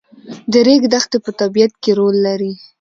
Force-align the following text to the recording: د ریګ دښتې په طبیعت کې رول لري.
د 0.51 0.53
ریګ 0.67 0.83
دښتې 0.93 1.17
په 1.25 1.31
طبیعت 1.39 1.73
کې 1.81 1.91
رول 1.99 2.15
لري. 2.27 2.53